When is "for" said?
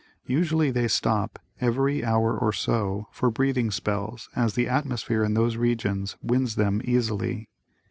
3.11-3.29